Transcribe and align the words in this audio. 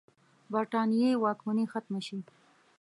برټانیې 0.51 1.11
واکمني 1.23 1.65
ختمه 1.71 1.99
شي. 2.07 2.17